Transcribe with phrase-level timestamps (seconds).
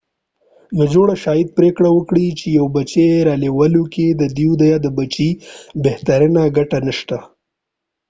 [0.75, 5.29] یوه جوړه شاید پرېکړه وکړي چې یو بچی رالویولو کې د دوی یا د بچي
[5.83, 7.17] بهترینه ګټه نشته